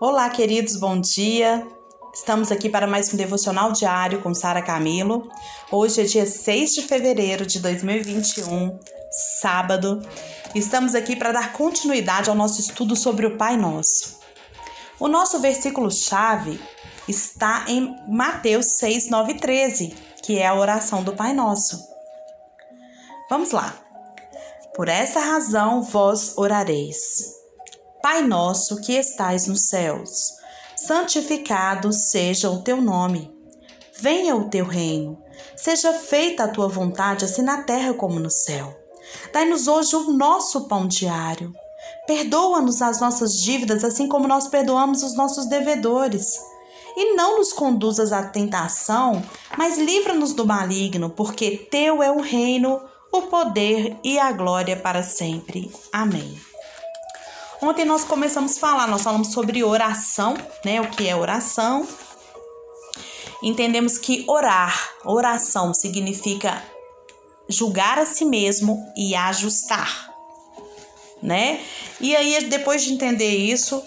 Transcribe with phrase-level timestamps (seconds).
[0.00, 1.66] Olá, queridos, bom dia.
[2.14, 5.28] Estamos aqui para mais um devocional diário com Sara Camilo.
[5.72, 8.78] Hoje é dia 6 de fevereiro de 2021,
[9.40, 10.00] sábado.
[10.54, 14.20] Estamos aqui para dar continuidade ao nosso estudo sobre o Pai Nosso.
[15.00, 16.60] O nosso versículo-chave
[17.08, 19.88] está em Mateus 6, 9 e 13,
[20.22, 21.76] que é a oração do Pai Nosso.
[23.28, 23.74] Vamos lá.
[24.76, 27.37] Por essa razão vós orareis.
[28.02, 30.32] Pai nosso que estais nos céus,
[30.76, 33.34] santificado seja o teu nome.
[34.00, 35.20] Venha o teu reino.
[35.56, 38.76] Seja feita a tua vontade, assim na terra como no céu.
[39.32, 41.52] Dai-nos hoje o nosso pão diário.
[42.06, 46.38] Perdoa-nos as nossas dívidas, assim como nós perdoamos os nossos devedores.
[46.96, 49.22] E não nos conduzas à tentação,
[49.56, 52.80] mas livra-nos do maligno, porque teu é o reino,
[53.12, 55.72] o poder e a glória para sempre.
[55.92, 56.47] Amém.
[57.60, 60.80] Ontem nós começamos a falar, nós falamos sobre oração, né?
[60.80, 61.86] O que é oração?
[63.42, 66.62] Entendemos que orar, oração significa
[67.48, 70.12] julgar a si mesmo e ajustar,
[71.22, 71.60] né?
[72.00, 73.82] E aí depois de entender isso,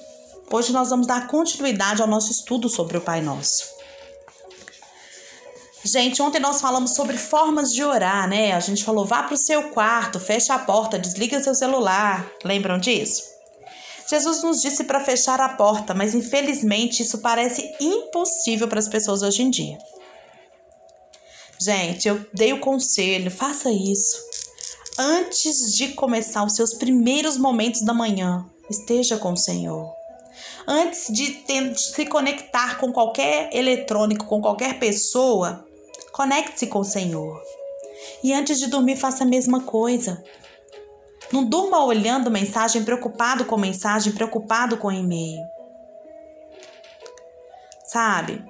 [0.51, 3.69] hoje nós vamos dar continuidade ao nosso estudo sobre o Pai Nosso.
[5.83, 8.51] Gente, ontem nós falamos sobre formas de orar, né?
[8.53, 12.29] A gente falou: vá para o seu quarto, fecha a porta, desliga seu celular.
[12.43, 13.30] Lembram disso?
[14.11, 19.21] Jesus nos disse para fechar a porta, mas infelizmente isso parece impossível para as pessoas
[19.21, 19.77] hoje em dia.
[21.57, 24.17] Gente, eu dei o conselho, faça isso.
[24.99, 29.89] Antes de começar os seus primeiros momentos da manhã, esteja com o Senhor.
[30.67, 35.65] Antes de, ter, de se conectar com qualquer eletrônico, com qualquer pessoa,
[36.11, 37.41] conecte-se com o Senhor.
[38.21, 40.21] E antes de dormir, faça a mesma coisa.
[41.31, 45.41] Não durma olhando mensagem, preocupado com mensagem, preocupado com e-mail.
[47.85, 48.43] Sabe?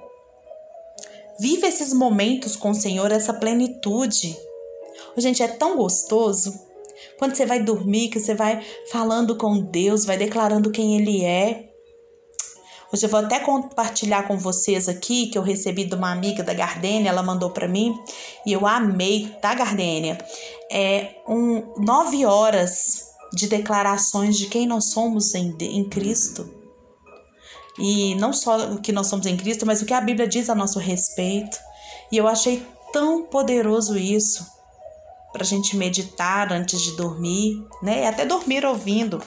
[1.38, 4.36] Vive esses momentos com o Senhor, essa plenitude.
[5.16, 6.52] Gente, é tão gostoso.
[7.18, 11.71] Quando você vai dormir, que você vai falando com Deus, vai declarando quem Ele é.
[12.92, 16.52] Hoje eu vou até compartilhar com vocês aqui que eu recebi de uma amiga da
[16.52, 17.98] Gardênia, ela mandou para mim
[18.44, 20.18] e eu amei, tá, Gardênia?
[20.70, 26.48] É um nove horas de declarações de quem nós somos em, em Cristo.
[27.78, 30.50] E não só o que nós somos em Cristo, mas o que a Bíblia diz
[30.50, 31.58] a nosso respeito.
[32.10, 34.46] E eu achei tão poderoso isso
[35.32, 38.02] para a gente meditar antes de dormir, né?
[38.02, 39.22] E até dormir ouvindo.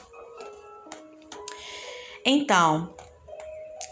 [2.23, 2.93] Então,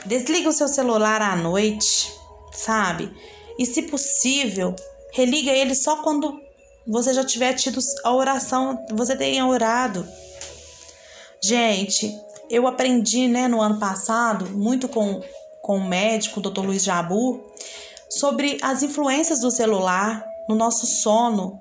[0.05, 2.13] Desliga o seu celular à noite,
[2.51, 3.11] sabe?
[3.57, 4.75] E se possível,
[5.11, 6.41] religa ele só quando
[6.85, 10.05] você já tiver tido a oração, você tenha orado.
[11.41, 12.13] Gente,
[12.49, 15.21] eu aprendi, né, no ano passado, muito com,
[15.61, 16.61] com o médico, o Dr.
[16.61, 17.43] Luiz Jabu,
[18.09, 21.59] sobre as influências do celular no nosso sono.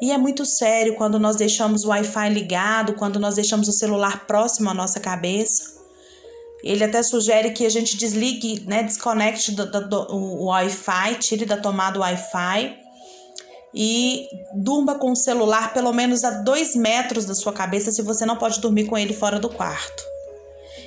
[0.00, 4.26] E é muito sério quando nós deixamos o Wi-Fi ligado, quando nós deixamos o celular
[4.26, 5.79] próximo à nossa cabeça.
[6.62, 11.46] Ele até sugere que a gente desligue, né, desconecte do, do, do, o Wi-Fi, tire
[11.46, 12.78] da tomada o Wi-Fi
[13.74, 18.26] e durma com o celular pelo menos a dois metros da sua cabeça se você
[18.26, 20.02] não pode dormir com ele fora do quarto.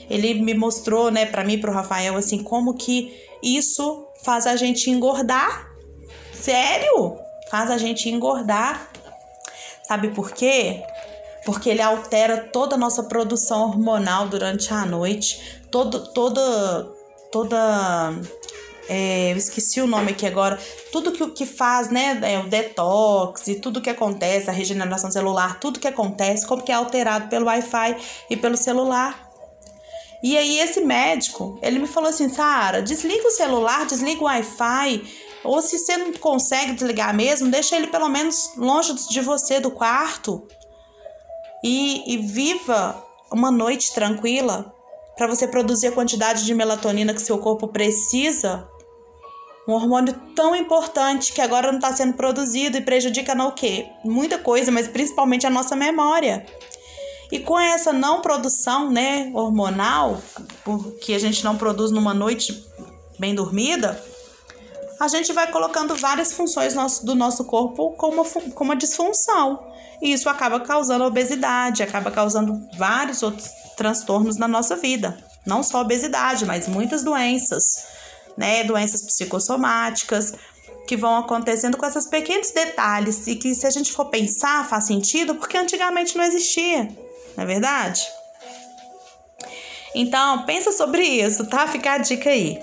[0.10, 3.12] Ele me mostrou, né, para mim, para o Rafael, assim, como que
[3.42, 5.72] isso faz a gente engordar.
[6.34, 7.18] Sério?
[7.50, 8.90] Faz a gente engordar.
[9.88, 10.84] Sabe por quê?
[11.46, 16.88] Porque ele altera toda a nossa produção hormonal durante a noite, todo, toda.
[17.32, 18.14] toda
[18.88, 20.60] é, eu esqueci o nome aqui agora,
[20.92, 25.58] tudo que, que faz, né, é, o detox e tudo que acontece, a regeneração celular,
[25.60, 27.98] tudo que acontece, como que é alterado pelo Wi-Fi
[28.30, 29.32] e pelo celular.
[30.22, 35.02] E aí esse médico, ele me falou assim, Sara, desliga o celular, desliga o Wi-Fi,
[35.46, 39.72] ou se você não consegue desligar mesmo, deixa ele pelo menos longe de você, do
[39.72, 40.46] quarto,
[41.64, 43.02] e, e viva
[43.32, 44.73] uma noite tranquila,
[45.18, 48.68] para você produzir a quantidade de melatonina que seu corpo precisa,
[49.68, 53.88] um hormônio tão importante que agora não está sendo produzido e prejudica no quê?
[54.04, 56.46] Muita coisa, mas principalmente a nossa memória.
[57.32, 60.22] E com essa não produção, né, hormonal,
[61.02, 62.64] que a gente não produz numa noite
[63.18, 64.02] bem dormida,
[65.00, 69.73] a gente vai colocando várias funções do nosso corpo com uma, com uma disfunção.
[70.04, 75.18] E isso acaba causando obesidade, acaba causando vários outros transtornos na nossa vida.
[75.46, 77.86] Não só obesidade, mas muitas doenças,
[78.36, 78.66] né?
[78.66, 80.34] Doenças psicossomáticas
[80.86, 84.84] que vão acontecendo com esses pequenos detalhes e que se a gente for pensar faz
[84.84, 86.84] sentido porque antigamente não existia,
[87.38, 88.06] não é verdade?
[89.96, 91.66] Então, pensa sobre isso, tá?
[91.66, 92.60] Fica a dica aí.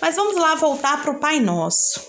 [0.00, 2.00] Mas vamos lá voltar para o Pai Nosso.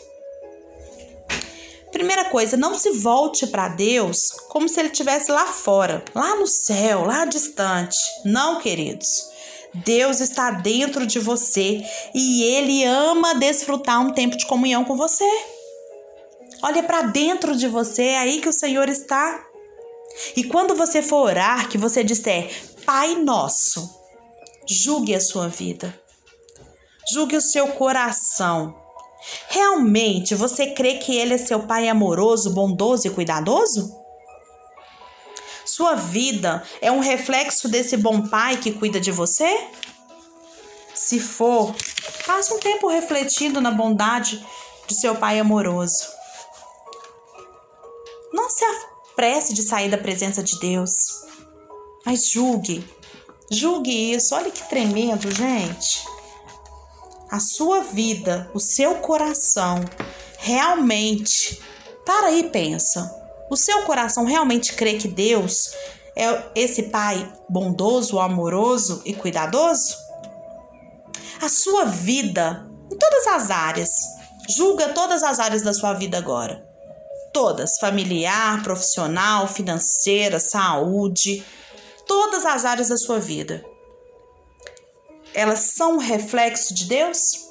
[1.99, 6.47] Primeira coisa, não se volte para Deus como se ele estivesse lá fora, lá no
[6.47, 7.97] céu, lá distante.
[8.23, 9.27] Não, queridos.
[9.73, 11.83] Deus está dentro de você
[12.15, 15.25] e ele ama desfrutar um tempo de comunhão com você.
[16.63, 19.45] Olha para dentro de você, é aí que o Senhor está.
[20.37, 22.49] E quando você for orar, que você disser
[22.85, 23.93] Pai Nosso,
[24.65, 25.93] julgue a sua vida.
[27.11, 28.78] Julgue o seu coração.
[29.49, 33.97] Realmente você crê que Ele é seu Pai amoroso, bondoso e cuidadoso?
[35.65, 39.67] Sua vida é um reflexo desse bom Pai que cuida de você?
[40.93, 41.75] Se for,
[42.25, 44.45] passe um tempo refletindo na bondade
[44.87, 46.07] de seu Pai amoroso.
[48.33, 51.25] Não se apresse de sair da presença de Deus,
[52.05, 52.87] mas julgue.
[53.51, 54.35] Julgue isso.
[54.35, 56.18] Olha que tremendo, gente
[57.29, 59.83] a sua vida, o seu coração
[60.37, 61.61] realmente.
[62.05, 63.15] Para aí pensa.
[63.49, 65.71] O seu coração realmente crê que Deus
[66.15, 69.95] é esse pai bondoso, amoroso e cuidadoso?
[71.41, 73.91] A sua vida, em todas as áreas,
[74.49, 76.67] julga todas as áreas da sua vida agora.
[77.31, 81.43] Todas, familiar, profissional, financeira, saúde,
[82.07, 83.63] todas as áreas da sua vida
[85.33, 87.49] elas são um reflexo de Deus?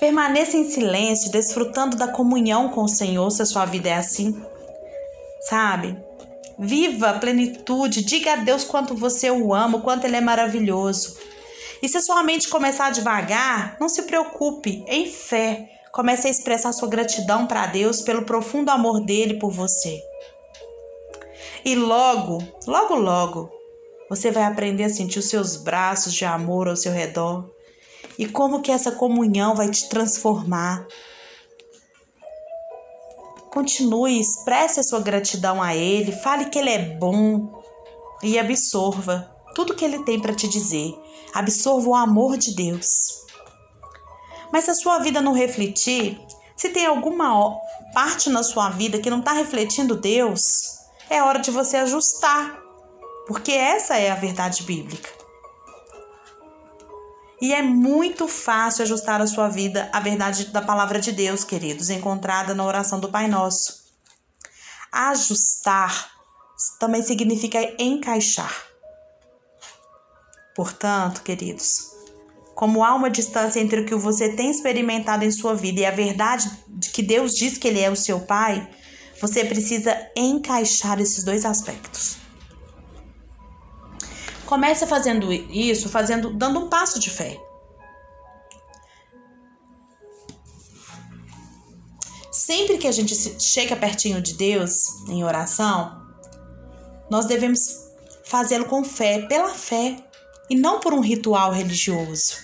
[0.00, 4.34] Permaneça em silêncio, desfrutando da comunhão com o Senhor, se a sua vida é assim.
[5.48, 5.96] Sabe?
[6.58, 11.16] Viva a plenitude, diga a Deus quanto você o ama, quanto ele é maravilhoso.
[11.80, 16.72] E se a sua mente começar devagar, não se preocupe, em fé, comece a expressar
[16.72, 20.00] sua gratidão para Deus pelo profundo amor dele por você.
[21.64, 23.61] E logo, logo, logo,
[24.12, 27.48] você vai aprender a sentir os seus braços de amor ao seu redor
[28.18, 30.86] e como que essa comunhão vai te transformar.
[33.50, 37.62] Continue, expresse a sua gratidão a Ele, fale que Ele é bom
[38.22, 40.94] e absorva tudo que Ele tem para te dizer.
[41.32, 43.24] Absorva o amor de Deus.
[44.52, 46.20] Mas se a sua vida não refletir,
[46.54, 47.58] se tem alguma
[47.94, 52.61] parte na sua vida que não está refletindo Deus, é hora de você ajustar
[53.32, 55.08] porque essa é a verdade bíblica.
[57.40, 61.88] E é muito fácil ajustar a sua vida à verdade da palavra de Deus, queridos,
[61.88, 63.84] encontrada na oração do Pai Nosso.
[64.92, 66.12] Ajustar
[66.78, 68.54] também significa encaixar.
[70.54, 71.90] Portanto, queridos,
[72.54, 75.90] como há uma distância entre o que você tem experimentado em sua vida e a
[75.90, 78.68] verdade de que Deus diz que Ele é o seu Pai,
[79.22, 82.21] você precisa encaixar esses dois aspectos.
[84.52, 87.40] Comece fazendo isso, fazendo, dando um passo de fé.
[92.30, 96.06] Sempre que a gente chega pertinho de Deus em oração,
[97.08, 97.62] nós devemos
[98.26, 99.96] fazê-lo com fé, pela fé,
[100.50, 102.34] e não por um ritual religioso.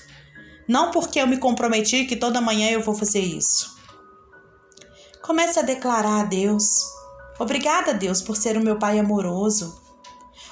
[0.67, 3.77] Não porque eu me comprometi que toda manhã eu vou fazer isso.
[5.21, 6.87] Comece a declarar a Deus:
[7.39, 9.88] Obrigada, Deus, por ser o meu Pai amoroso.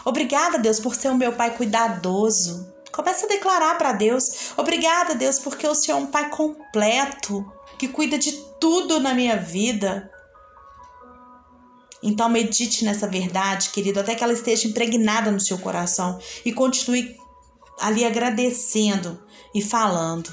[0.06, 2.72] Obrigada, Deus, por ser o meu pai cuidadoso.
[2.92, 7.44] Começa a declarar para Deus: Obrigada, Deus, porque o Senhor é um pai completo,
[7.76, 10.08] que cuida de tudo na minha vida.
[12.00, 17.16] Então medite nessa verdade, querido, até que ela esteja impregnada no seu coração e continue
[17.80, 19.20] ali agradecendo
[19.52, 20.32] e falando.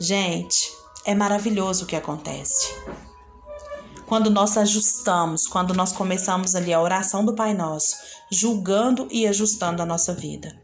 [0.00, 0.72] Gente,
[1.04, 2.72] é maravilhoso o que acontece
[4.06, 7.96] quando nós ajustamos, quando nós começamos ali a oração do Pai Nosso,
[8.30, 10.60] julgando e ajustando a nossa vida.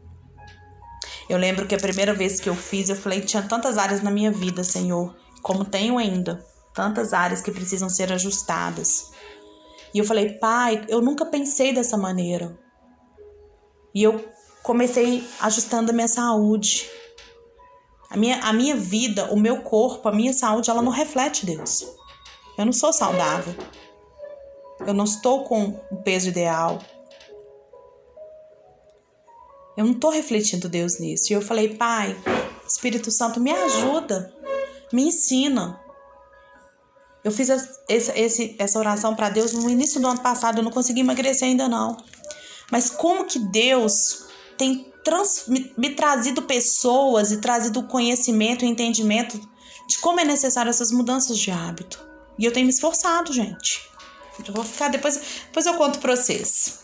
[1.27, 4.11] Eu lembro que a primeira vez que eu fiz, eu falei: tinha tantas áreas na
[4.11, 9.11] minha vida, Senhor, como tenho ainda, tantas áreas que precisam ser ajustadas.
[9.93, 12.57] E eu falei: Pai, eu nunca pensei dessa maneira.
[13.93, 14.23] E eu
[14.63, 16.89] comecei ajustando a minha saúde.
[18.09, 21.85] A minha, a minha vida, o meu corpo, a minha saúde, ela não reflete Deus.
[22.61, 23.55] Eu não sou saudável.
[24.85, 26.79] Eu não estou com o peso ideal.
[29.75, 31.31] Eu não estou refletindo Deus nisso.
[31.31, 32.15] E eu falei, Pai,
[32.67, 34.31] Espírito Santo, me ajuda,
[34.93, 35.79] me ensina.
[37.23, 37.49] Eu fiz
[37.89, 41.67] esse, essa oração para Deus no início do ano passado, eu não consegui emagrecer ainda
[41.67, 41.97] não.
[42.71, 44.25] Mas como que Deus
[44.55, 49.39] tem trans, me, me trazido pessoas e trazido conhecimento e entendimento
[49.87, 52.10] de como é necessário essas mudanças de hábito.
[52.37, 53.89] E eu tenho me esforçado, gente.
[54.47, 56.79] Eu vou ficar depois, depois eu conto para vocês.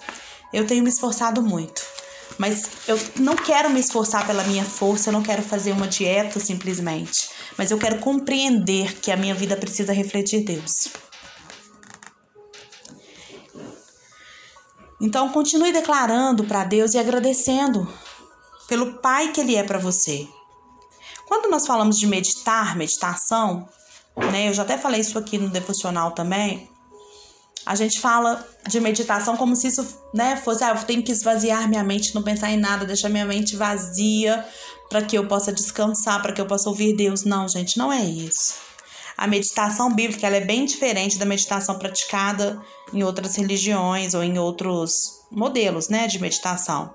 [0.54, 1.82] Eu tenho me esforçado muito,
[2.38, 6.40] mas eu não quero me esforçar pela minha força, eu não quero fazer uma dieta
[6.40, 10.90] simplesmente, mas eu quero compreender que a minha vida precisa refletir Deus.
[15.02, 17.88] Então continue declarando para Deus e agradecendo
[18.68, 20.28] pelo Pai que Ele é para você.
[21.28, 23.68] Quando nós falamos de meditar, meditação,
[24.18, 24.50] né?
[24.50, 26.70] Eu já até falei isso aqui no devocional também.
[27.66, 31.68] A gente fala de meditação como se isso, né, fosse, ah, eu tenho que esvaziar
[31.68, 34.46] minha mente, não pensar em nada, deixar minha mente vazia
[34.90, 37.24] para que eu possa descansar, para que eu possa ouvir Deus.
[37.24, 38.56] Não, gente, não é isso.
[39.18, 42.62] A meditação bíblica ela é bem diferente da meditação praticada
[42.94, 46.94] em outras religiões ou em outros modelos, né, de meditação.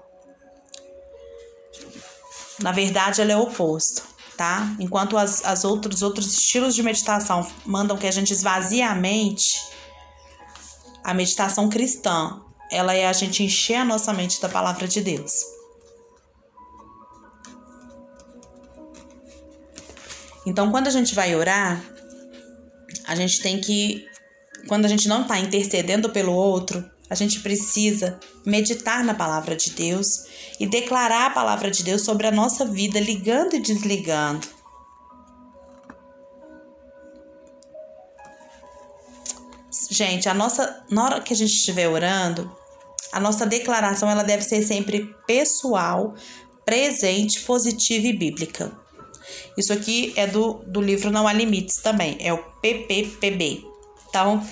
[2.61, 4.12] Na verdade, ela é oposto
[4.43, 4.75] tá?
[4.81, 9.57] Enquanto as, as outros, outros estilos de meditação mandam que a gente esvazie a mente,
[11.05, 15.33] a meditação cristã, ela é a gente encher a nossa mente da palavra de Deus.
[20.45, 21.81] Então, quando a gente vai orar,
[23.07, 24.05] a gente tem que,
[24.67, 29.73] quando a gente não está intercedendo pelo outro, a gente precisa meditar na palavra de
[29.73, 30.25] Deus
[30.59, 34.49] e declarar a palavra de Deus sobre a nossa vida, ligando e desligando.
[39.91, 42.51] Gente, a nossa, na hora que a gente estiver orando,
[43.13, 46.15] a nossa declaração ela deve ser sempre pessoal,
[46.65, 48.73] presente, positiva e bíblica.
[49.55, 53.67] Isso aqui é do, do livro Não Há Limites também, é o PPPB.
[54.09, 54.43] Então,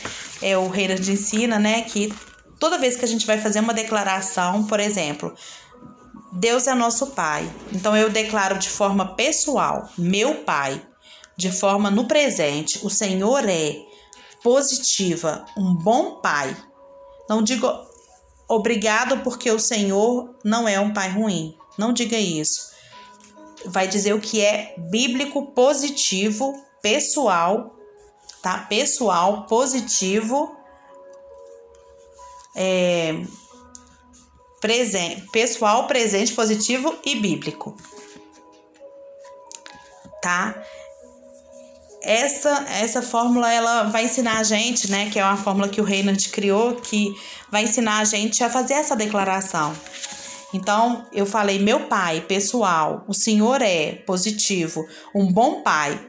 [0.43, 2.12] é o Reina Ensina, né, que
[2.61, 5.35] Toda vez que a gente vai fazer uma declaração, por exemplo,
[6.31, 7.50] Deus é nosso Pai.
[7.73, 10.81] Então eu declaro de forma pessoal, meu Pai,
[11.38, 13.76] de forma no presente, o Senhor é
[14.43, 16.55] positiva, um bom Pai.
[17.31, 17.67] Não digo
[18.47, 21.57] obrigado porque o Senhor não é um Pai ruim.
[21.79, 22.71] Não diga isso.
[23.64, 26.52] Vai dizer o que é bíblico, positivo,
[26.83, 27.75] pessoal,
[28.43, 28.59] tá?
[28.69, 30.60] Pessoal, positivo
[32.54, 33.23] é,
[34.61, 37.76] presente, pessoal, presente, positivo e bíblico.
[40.23, 40.62] Tá?
[42.02, 45.85] Essa essa fórmula ela vai ensinar a gente, né, que é uma fórmula que o
[45.85, 47.14] Reinhard criou, que
[47.50, 49.75] vai ensinar a gente a fazer essa declaração.
[50.52, 56.09] Então, eu falei meu pai, pessoal, o Senhor é positivo, um bom pai,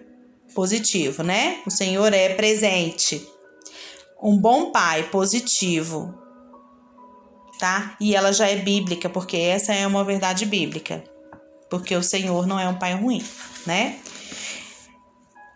[0.55, 1.59] positivo, né?
[1.65, 3.25] O Senhor é presente.
[4.21, 6.20] Um bom pai, positivo
[7.61, 7.95] tá?
[7.99, 11.03] E ela já é bíblica, porque essa é uma verdade bíblica.
[11.69, 13.23] Porque o Senhor não é um pai ruim,
[13.67, 13.99] né?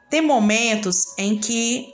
[0.08, 1.92] Tem momentos em que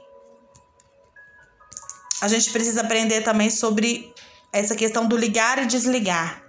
[2.21, 4.13] a gente precisa aprender também sobre
[4.51, 6.43] essa questão do ligar e desligar.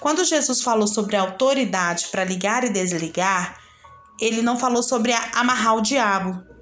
[0.00, 3.60] Quando Jesus falou sobre a autoridade para ligar e desligar,
[4.20, 6.53] ele não falou sobre amarrar o diabo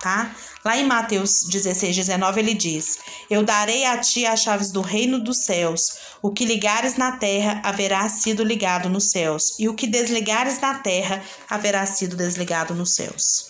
[0.00, 0.34] tá?
[0.64, 5.18] Lá em Mateus 16, 19, ele diz: Eu darei a ti as chaves do reino
[5.18, 5.98] dos céus.
[6.22, 10.74] O que ligares na terra haverá sido ligado nos céus, e o que desligares na
[10.74, 13.48] terra haverá sido desligado nos céus.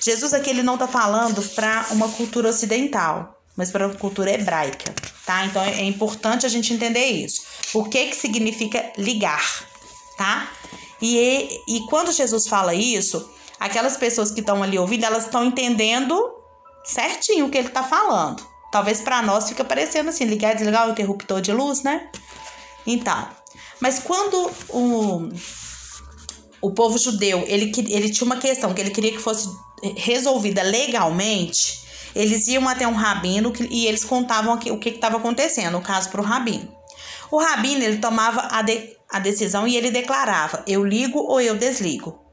[0.00, 4.94] Jesus aqui ele não está falando para uma cultura ocidental, mas para uma cultura hebraica,
[5.24, 5.46] tá?
[5.46, 7.42] Então é importante a gente entender isso.
[7.74, 9.64] O que que significa ligar,
[10.16, 10.50] tá?
[11.00, 16.34] E, e quando Jesus fala isso, aquelas pessoas que estão ali ouvindo, elas estão entendendo
[16.84, 18.42] certinho o que ele está falando.
[18.70, 22.10] Talvez para nós fica parecendo assim, ligar e desligar o interruptor de luz, né?
[22.86, 23.28] Então,
[23.80, 25.28] mas quando o,
[26.60, 29.48] o povo judeu, ele, ele tinha uma questão que ele queria que fosse
[29.96, 31.84] resolvida legalmente,
[32.14, 36.20] eles iam até um rabino e eles contavam o que estava acontecendo, no caso para
[36.20, 36.74] o rabino.
[37.30, 41.56] O rabino, ele tomava a, de, a decisão e ele declarava, eu ligo ou eu
[41.56, 42.25] desligo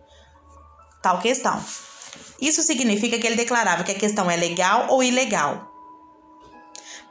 [1.03, 1.63] tal questão.
[2.41, 5.69] Isso significa que ele declarava que a questão é legal ou ilegal.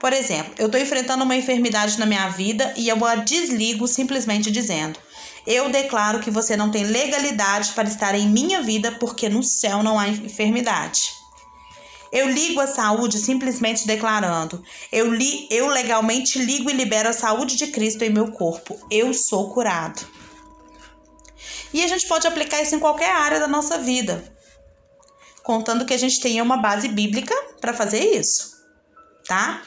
[0.00, 4.50] Por exemplo, eu estou enfrentando uma enfermidade na minha vida e eu a desligo simplesmente
[4.50, 4.98] dizendo:
[5.46, 9.82] Eu declaro que você não tem legalidade para estar em minha vida porque no céu
[9.82, 11.22] não há enfermidade.
[12.10, 17.56] Eu ligo a saúde simplesmente declarando: eu, li, eu legalmente ligo e libero a saúde
[17.56, 18.76] de Cristo em meu corpo.
[18.90, 20.04] Eu sou curado.
[21.72, 24.22] E a gente pode aplicar isso em qualquer área da nossa vida,
[25.42, 28.52] contando que a gente tenha uma base bíblica para fazer isso,
[29.26, 29.62] tá?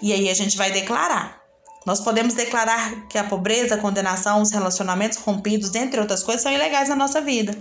[0.00, 1.42] E aí a gente vai declarar.
[1.84, 6.52] Nós podemos declarar que a pobreza, a condenação, os relacionamentos rompidos, dentre outras coisas, são
[6.52, 7.54] ilegais na nossa vida.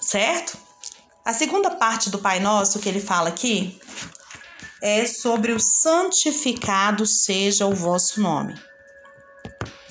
[0.00, 0.56] Certo?
[1.24, 3.80] A segunda parte do Pai Nosso que ele fala aqui
[4.82, 8.54] é sobre o santificado seja o vosso nome,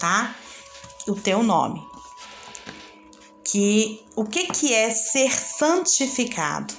[0.04, 0.36] tá?
[1.08, 1.82] O teu nome.
[3.46, 6.74] Que o que que é ser santificado?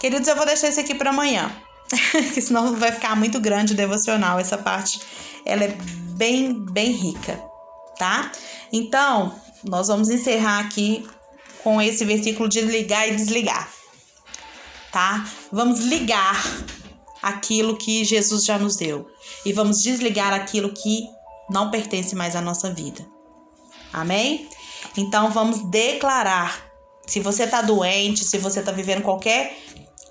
[0.00, 1.54] Queridos, eu vou deixar isso aqui para amanhã,
[2.34, 4.40] que senão vai ficar muito grande o devocional.
[4.40, 5.00] Essa parte
[5.44, 5.68] ela é
[6.16, 7.40] bem bem rica,
[7.96, 8.32] tá?
[8.72, 9.32] Então,
[9.62, 11.08] nós vamos encerrar aqui
[11.62, 13.76] com esse versículo de ligar e desligar
[14.96, 15.26] tá?
[15.52, 16.42] Vamos ligar
[17.26, 19.08] aquilo que Jesus já nos deu
[19.44, 21.08] e vamos desligar aquilo que
[21.50, 23.04] não pertence mais à nossa vida.
[23.92, 24.48] Amém?
[24.96, 26.64] Então vamos declarar.
[27.04, 29.58] Se você está doente, se você está vivendo qualquer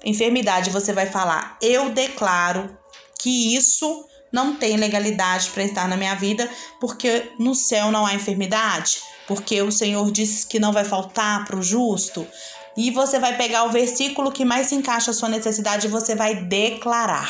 [0.03, 2.77] enfermidade, você vai falar: Eu declaro
[3.17, 6.49] que isso não tem legalidade para estar na minha vida,
[6.81, 11.57] porque no céu não há enfermidade, porque o Senhor disse que não vai faltar para
[11.57, 12.27] o justo,
[12.77, 16.15] e você vai pegar o versículo que mais se encaixa à sua necessidade e você
[16.15, 17.29] vai declarar.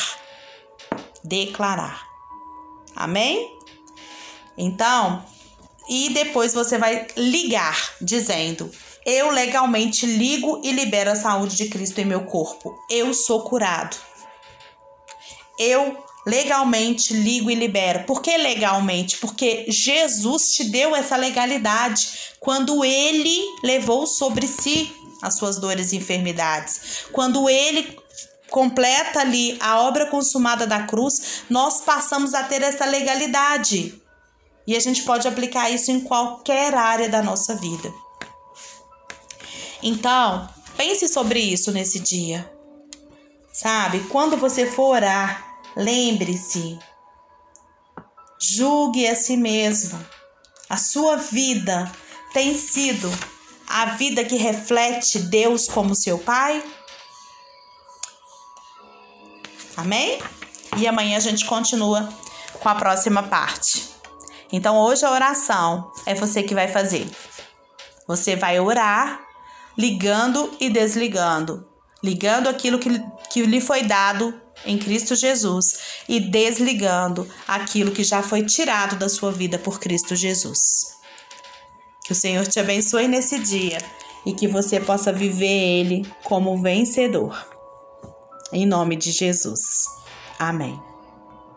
[1.23, 2.03] Declarar.
[2.95, 3.51] Amém?
[4.57, 5.23] Então,
[5.87, 8.71] e depois você vai ligar, dizendo:
[9.05, 12.75] Eu legalmente ligo e libero a saúde de Cristo em meu corpo.
[12.89, 13.95] Eu sou curado.
[15.59, 18.03] Eu legalmente ligo e libero.
[18.05, 19.17] Por que legalmente?
[19.17, 24.91] Porque Jesus te deu essa legalidade quando ele levou sobre si
[25.21, 27.05] as suas dores e enfermidades.
[27.11, 27.97] Quando ele
[28.49, 34.01] completa ali a obra consumada da cruz, nós passamos a ter essa legalidade.
[34.67, 37.93] E a gente pode aplicar isso em qualquer área da nossa vida.
[39.81, 42.51] Então, pense sobre isso nesse dia.
[43.53, 43.99] Sabe?
[44.09, 46.79] Quando você for orar, lembre-se.
[48.39, 49.99] Julgue a si mesmo.
[50.69, 51.91] A sua vida
[52.33, 53.09] tem sido
[53.67, 56.63] a vida que reflete Deus como seu Pai?
[59.77, 60.19] Amém?
[60.77, 62.09] E amanhã a gente continua
[62.59, 63.83] com a próxima parte.
[64.51, 67.09] Então hoje a oração é você que vai fazer.
[68.07, 69.19] Você vai orar
[69.77, 71.67] ligando e desligando,
[72.03, 72.89] ligando aquilo que,
[73.29, 79.09] que lhe foi dado em Cristo Jesus e desligando aquilo que já foi tirado da
[79.09, 80.95] sua vida por Cristo Jesus.
[82.05, 83.79] Que o Senhor te abençoe nesse dia
[84.27, 87.35] e que você possa viver ele como vencedor.
[88.53, 89.59] Em nome de Jesus.
[90.37, 90.79] Amém.